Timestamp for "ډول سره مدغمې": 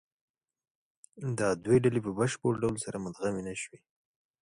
2.63-3.41